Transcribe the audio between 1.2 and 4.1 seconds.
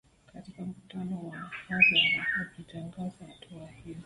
wa hadhara akitangaza hatua hiyo